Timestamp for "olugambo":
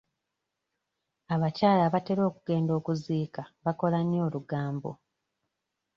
4.27-4.91